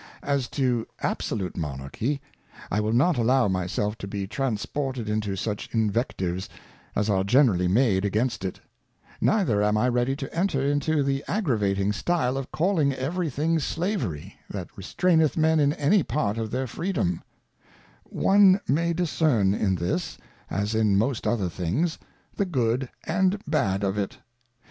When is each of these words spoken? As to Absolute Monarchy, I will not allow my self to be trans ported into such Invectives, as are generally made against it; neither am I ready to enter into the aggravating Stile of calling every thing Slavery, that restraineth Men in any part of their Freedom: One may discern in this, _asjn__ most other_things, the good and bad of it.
As 0.23 0.47
to 0.47 0.87
Absolute 1.03 1.55
Monarchy, 1.55 2.21
I 2.71 2.79
will 2.79 2.91
not 2.91 3.17
allow 3.19 3.47
my 3.47 3.67
self 3.67 3.99
to 3.99 4.07
be 4.07 4.25
trans 4.25 4.65
ported 4.65 5.07
into 5.07 5.35
such 5.35 5.69
Invectives, 5.75 6.49
as 6.95 7.07
are 7.07 7.23
generally 7.23 7.67
made 7.67 8.03
against 8.03 8.43
it; 8.43 8.59
neither 9.21 9.63
am 9.63 9.77
I 9.77 9.87
ready 9.87 10.15
to 10.15 10.35
enter 10.35 10.59
into 10.59 11.03
the 11.03 11.23
aggravating 11.27 11.91
Stile 11.93 12.35
of 12.35 12.51
calling 12.51 12.91
every 12.93 13.29
thing 13.29 13.59
Slavery, 13.59 14.35
that 14.49 14.75
restraineth 14.75 15.37
Men 15.37 15.59
in 15.59 15.71
any 15.73 16.01
part 16.01 16.39
of 16.39 16.49
their 16.49 16.65
Freedom: 16.65 17.21
One 18.03 18.59
may 18.67 18.93
discern 18.93 19.53
in 19.53 19.75
this, 19.75 20.17
_asjn__ 20.49 20.95
most 20.97 21.25
other_things, 21.25 21.99
the 22.35 22.45
good 22.45 22.89
and 23.05 23.39
bad 23.45 23.83
of 23.83 23.99
it. 23.99 24.17